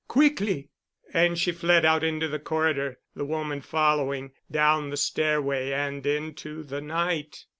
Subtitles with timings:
[0.07, 0.69] Quickly."
[1.13, 6.63] And she fled out into the corridor, the woman following, down the stairway and into
[6.63, 7.45] the night....